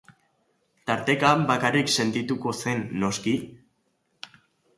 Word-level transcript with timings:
Tarteka, 0.91 1.33
bakarrik 1.51 1.91
sentituko 1.97 2.55
zen, 2.65 2.83
noski? 3.05 3.37